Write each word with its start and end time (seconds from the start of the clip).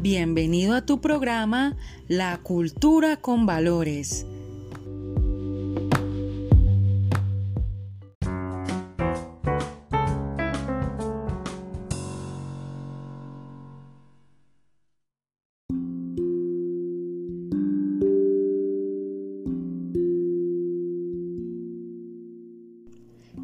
Bienvenido 0.00 0.76
a 0.76 0.86
tu 0.86 1.00
programa 1.00 1.76
La 2.06 2.38
Cultura 2.38 3.16
con 3.16 3.46
Valores. 3.46 4.24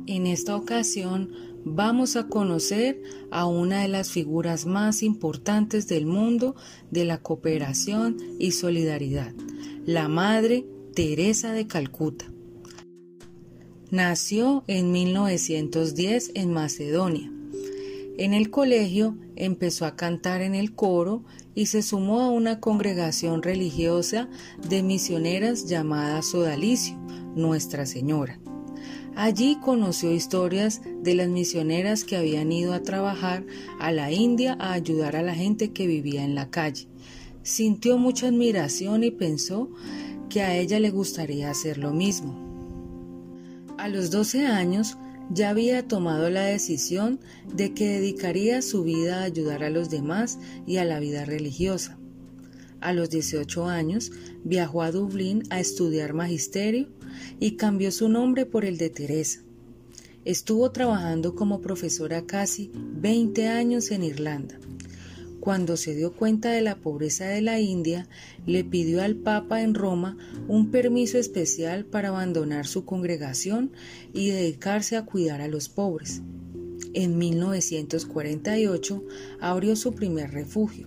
En 0.06 0.28
esta 0.28 0.54
ocasión 0.54 1.30
vamos 1.64 2.16
a 2.16 2.28
conocer 2.28 3.00
a 3.30 3.46
una 3.46 3.82
de 3.82 3.88
las 3.88 4.10
figuras 4.10 4.66
más 4.66 5.02
importantes 5.02 5.88
del 5.88 6.06
mundo 6.06 6.54
de 6.90 7.04
la 7.04 7.18
cooperación 7.18 8.18
y 8.38 8.52
solidaridad, 8.52 9.32
la 9.84 10.08
Madre 10.08 10.66
Teresa 10.94 11.52
de 11.52 11.66
Calcuta. 11.66 12.26
Nació 13.90 14.64
en 14.66 14.92
1910 14.92 16.32
en 16.34 16.52
Macedonia. 16.52 17.30
En 18.16 18.32
el 18.32 18.50
colegio 18.50 19.16
empezó 19.36 19.86
a 19.86 19.96
cantar 19.96 20.40
en 20.40 20.54
el 20.54 20.74
coro 20.74 21.24
y 21.54 21.66
se 21.66 21.82
sumó 21.82 22.20
a 22.20 22.30
una 22.30 22.60
congregación 22.60 23.42
religiosa 23.42 24.28
de 24.68 24.82
misioneras 24.82 25.66
llamada 25.66 26.22
Sodalicio, 26.22 26.96
Nuestra 27.34 27.86
Señora. 27.86 28.38
Allí 29.16 29.58
conoció 29.62 30.12
historias 30.12 30.82
de 31.02 31.14
las 31.14 31.28
misioneras 31.28 32.02
que 32.02 32.16
habían 32.16 32.50
ido 32.50 32.72
a 32.72 32.82
trabajar 32.82 33.44
a 33.78 33.92
la 33.92 34.10
India 34.10 34.56
a 34.58 34.72
ayudar 34.72 35.14
a 35.14 35.22
la 35.22 35.34
gente 35.34 35.72
que 35.72 35.86
vivía 35.86 36.24
en 36.24 36.34
la 36.34 36.50
calle. 36.50 36.88
Sintió 37.42 37.96
mucha 37.96 38.26
admiración 38.26 39.04
y 39.04 39.12
pensó 39.12 39.70
que 40.28 40.42
a 40.42 40.56
ella 40.56 40.80
le 40.80 40.90
gustaría 40.90 41.50
hacer 41.50 41.78
lo 41.78 41.92
mismo. 41.92 42.34
A 43.78 43.88
los 43.88 44.10
12 44.10 44.46
años 44.46 44.96
ya 45.30 45.50
había 45.50 45.86
tomado 45.86 46.28
la 46.28 46.42
decisión 46.42 47.20
de 47.52 47.72
que 47.72 47.88
dedicaría 47.88 48.62
su 48.62 48.82
vida 48.82 49.20
a 49.20 49.24
ayudar 49.24 49.62
a 49.62 49.70
los 49.70 49.90
demás 49.90 50.38
y 50.66 50.78
a 50.78 50.84
la 50.84 50.98
vida 50.98 51.24
religiosa. 51.24 51.98
A 52.84 52.92
los 52.92 53.08
18 53.08 53.64
años 53.64 54.12
viajó 54.44 54.82
a 54.82 54.90
Dublín 54.90 55.44
a 55.48 55.58
estudiar 55.58 56.12
magisterio 56.12 56.90
y 57.40 57.52
cambió 57.52 57.90
su 57.90 58.10
nombre 58.10 58.44
por 58.44 58.66
el 58.66 58.76
de 58.76 58.90
Teresa. 58.90 59.40
Estuvo 60.26 60.70
trabajando 60.70 61.34
como 61.34 61.62
profesora 61.62 62.26
casi 62.26 62.70
20 62.74 63.48
años 63.48 63.90
en 63.90 64.02
Irlanda. 64.02 64.58
Cuando 65.40 65.78
se 65.78 65.94
dio 65.94 66.12
cuenta 66.12 66.50
de 66.50 66.60
la 66.60 66.76
pobreza 66.76 67.24
de 67.24 67.40
la 67.40 67.58
India, 67.58 68.06
le 68.44 68.64
pidió 68.64 69.00
al 69.00 69.16
Papa 69.16 69.62
en 69.62 69.72
Roma 69.72 70.18
un 70.46 70.70
permiso 70.70 71.16
especial 71.16 71.86
para 71.86 72.08
abandonar 72.08 72.66
su 72.66 72.84
congregación 72.84 73.72
y 74.12 74.28
dedicarse 74.28 74.98
a 74.98 75.06
cuidar 75.06 75.40
a 75.40 75.48
los 75.48 75.70
pobres. 75.70 76.20
En 76.92 77.16
1948 77.16 79.04
abrió 79.40 79.74
su 79.74 79.94
primer 79.94 80.32
refugio. 80.32 80.86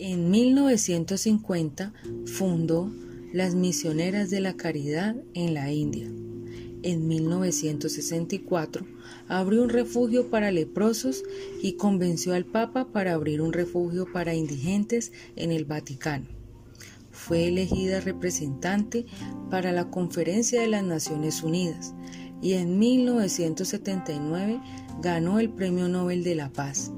En 0.00 0.30
1950 0.30 1.92
fundó 2.26 2.88
las 3.32 3.56
misioneras 3.56 4.30
de 4.30 4.38
la 4.40 4.56
caridad 4.56 5.16
en 5.34 5.54
la 5.54 5.72
India. 5.72 6.06
En 6.84 7.08
1964 7.08 8.86
abrió 9.26 9.60
un 9.60 9.70
refugio 9.70 10.30
para 10.30 10.52
leprosos 10.52 11.24
y 11.60 11.72
convenció 11.72 12.34
al 12.34 12.44
Papa 12.44 12.92
para 12.92 13.14
abrir 13.14 13.42
un 13.42 13.52
refugio 13.52 14.06
para 14.12 14.36
indigentes 14.36 15.10
en 15.34 15.50
el 15.50 15.64
Vaticano. 15.64 16.26
Fue 17.10 17.48
elegida 17.48 17.98
representante 17.98 19.04
para 19.50 19.72
la 19.72 19.90
Conferencia 19.90 20.60
de 20.60 20.68
las 20.68 20.84
Naciones 20.84 21.42
Unidas 21.42 21.92
y 22.40 22.52
en 22.52 22.78
1979 22.78 24.60
ganó 25.02 25.40
el 25.40 25.50
Premio 25.50 25.88
Nobel 25.88 26.22
de 26.22 26.36
la 26.36 26.52
Paz. 26.52 26.92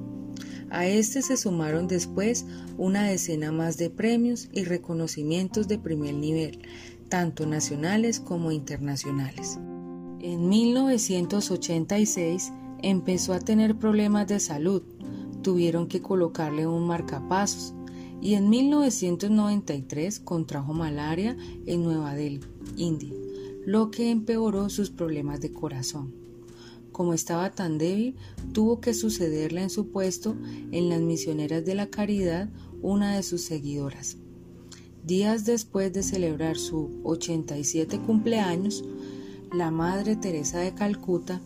A 0.71 0.87
este 0.87 1.23
se 1.23 1.37
sumaron 1.37 1.89
después 1.89 2.47
una 2.79 3.05
decena 3.05 3.51
más 3.51 3.77
de 3.77 3.91
premios 3.91 4.49
y 4.53 4.65
reconocimientos 4.65 5.67
de 5.67 5.79
primer 5.79 6.15
nivel, 6.15 6.61
tanto 7.09 7.45
nacionales 7.45 8.21
como 8.21 8.53
internacionales. 8.53 9.59
En 10.21 10.49
1986 10.49 12.53
empezó 12.83 13.33
a 13.33 13.41
tener 13.41 13.77
problemas 13.77 14.29
de 14.29 14.39
salud, 14.39 14.83
tuvieron 15.43 15.89
que 15.89 16.03
colocarle 16.03 16.67
un 16.67 16.87
marcapasos 16.87 17.75
y 18.21 18.35
en 18.35 18.49
1993 18.49 20.21
contrajo 20.21 20.73
malaria 20.73 21.37
en 21.67 21.83
Nueva 21.83 22.15
Delhi, 22.15 22.41
India, 22.77 23.13
lo 23.67 23.91
que 23.91 24.11
empeoró 24.11 24.69
sus 24.69 24.91
problemas 24.91 25.41
de 25.41 25.53
corazón. 25.53 26.15
Como 26.93 27.15
estaba 27.15 27.51
tan 27.51 27.79
débil, 27.79 28.17
tuvo 28.53 28.81
que 28.81 28.95
sucederla 28.95 29.63
en 29.63 29.71
su 29.71 29.91
puesto 29.91 30.37
en 30.73 30.89
las 30.89 31.01
misioneras 31.01 31.65
de 31.65 31.75
la 31.75 31.89
caridad 31.89 32.49
una 32.83 33.17
de 33.17 33.23
sus 33.23 33.43
seguidoras. 33.43 34.17
Días 35.05 35.45
después 35.45 35.93
de 35.93 36.03
celebrar 36.03 36.57
su 36.57 37.01
87 37.05 38.01
cumpleaños, 38.01 38.85
la 39.53 39.71
Madre 39.71 40.17
Teresa 40.17 40.59
de 40.59 40.75
Calcuta 40.75 41.41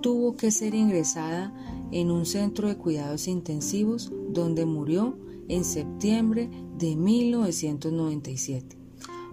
tuvo 0.00 0.36
que 0.36 0.50
ser 0.50 0.74
ingresada 0.74 1.52
en 1.90 2.10
un 2.10 2.26
centro 2.26 2.68
de 2.68 2.76
cuidados 2.76 3.28
intensivos 3.28 4.12
donde 4.30 4.66
murió 4.66 5.18
en 5.48 5.64
septiembre 5.64 6.50
de 6.76 6.96
1997. 6.96 8.76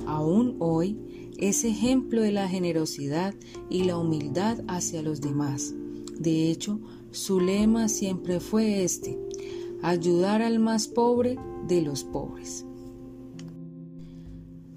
Aún 0.05 0.55
hoy, 0.59 0.97
es 1.37 1.63
ejemplo 1.63 2.21
de 2.21 2.31
la 2.31 2.47
generosidad 2.47 3.33
y 3.69 3.83
la 3.83 3.97
humildad 3.97 4.59
hacia 4.67 5.01
los 5.01 5.21
demás. 5.21 5.73
De 6.17 6.49
hecho, 6.49 6.79
su 7.11 7.39
lema 7.39 7.89
siempre 7.89 8.39
fue 8.39 8.83
este, 8.83 9.17
ayudar 9.81 10.41
al 10.41 10.59
más 10.59 10.87
pobre 10.87 11.37
de 11.67 11.81
los 11.81 12.03
pobres. 12.03 12.65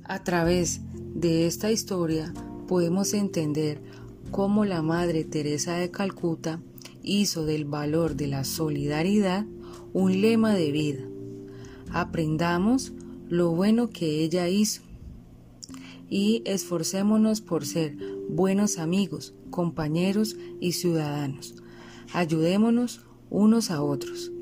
A 0.04 0.24
través 0.24 0.80
de 1.14 1.46
esta 1.46 1.70
historia 1.70 2.32
podemos 2.66 3.14
entender 3.14 3.80
cómo 4.30 4.64
la 4.64 4.82
Madre 4.82 5.24
Teresa 5.24 5.74
de 5.74 5.90
Calcuta 5.90 6.60
hizo 7.02 7.44
del 7.44 7.64
valor 7.64 8.16
de 8.16 8.26
la 8.26 8.44
solidaridad 8.44 9.46
un 9.92 10.20
lema 10.20 10.54
de 10.54 10.72
vida. 10.72 11.04
Aprendamos 11.90 12.92
lo 13.28 13.50
bueno 13.50 13.90
que 13.90 14.22
ella 14.22 14.48
hizo 14.48 14.82
y 16.08 16.42
esforcémonos 16.44 17.40
por 17.40 17.66
ser 17.66 17.96
buenos 18.28 18.78
amigos, 18.78 19.34
compañeros 19.50 20.36
y 20.60 20.72
ciudadanos. 20.72 21.56
Ayudémonos 22.12 23.04
unos 23.30 23.70
a 23.70 23.82
otros. 23.82 24.32